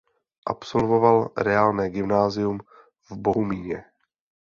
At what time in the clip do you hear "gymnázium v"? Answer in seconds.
1.89-3.17